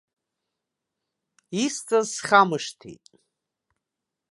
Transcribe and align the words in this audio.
Исҵаз 1.63 2.07
схамышҭит. 2.15 3.05